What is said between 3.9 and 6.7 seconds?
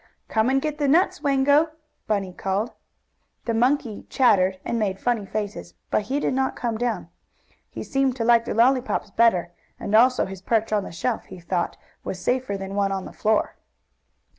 chattered, and made funny faces, but he did not